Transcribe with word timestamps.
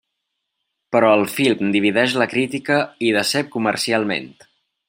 Però 0.95 1.11
el 1.17 1.25
film 1.33 1.69
divideix 1.77 2.17
la 2.21 2.29
crítica, 2.33 2.81
i 3.11 3.15
decep 3.19 3.55
comercialment. 3.59 4.31